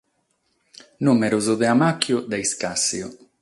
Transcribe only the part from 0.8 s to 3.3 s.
Nùmeros de ammàchiu, de iscàssiu.